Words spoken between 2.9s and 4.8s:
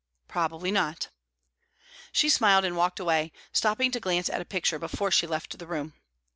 away, stopping to glance at a picture